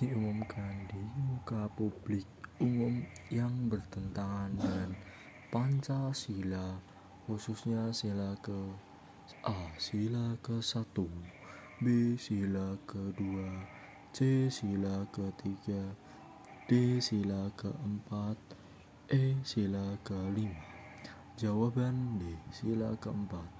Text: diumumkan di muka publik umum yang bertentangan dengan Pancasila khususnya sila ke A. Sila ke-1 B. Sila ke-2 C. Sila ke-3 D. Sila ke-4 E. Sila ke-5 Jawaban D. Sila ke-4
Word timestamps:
diumumkan 0.00 0.88
di 0.88 0.96
muka 1.20 1.68
publik 1.76 2.24
umum 2.56 3.04
yang 3.28 3.68
bertentangan 3.68 4.48
dengan 4.56 4.96
Pancasila 5.52 6.80
khususnya 7.28 7.92
sila 7.92 8.32
ke 8.40 8.56
A. 9.44 9.68
Sila 9.76 10.40
ke-1 10.40 10.96
B. 11.84 12.16
Sila 12.16 12.80
ke-2 12.88 13.44
C. 14.16 14.48
Sila 14.48 15.04
ke-3 15.12 15.68
D. 16.64 16.96
Sila 17.04 17.52
ke-4 17.52 18.10
E. 19.12 19.36
Sila 19.44 20.00
ke-5 20.00 20.48
Jawaban 21.36 22.16
D. 22.16 22.40
Sila 22.48 22.96
ke-4 22.96 23.59